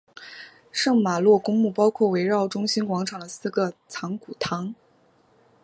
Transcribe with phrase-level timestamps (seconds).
[0.71, 4.73] 圣玛洛公墓包括围绕中心广场的四个藏骨堂。